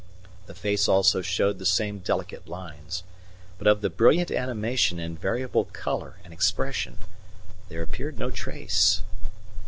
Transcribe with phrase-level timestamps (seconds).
[0.47, 3.03] The face also showed the same delicate lines,
[3.59, 6.97] but of the brilliant animation and variable colour and expression
[7.69, 9.03] there appeared no trace.